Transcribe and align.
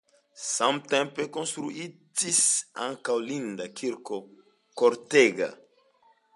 Samtempe 0.43 1.25
konstruitis 1.35 2.41
ankaŭ 2.87 3.19
linda 3.29 3.69
kirko 3.83 4.21
kortega. 4.83 5.55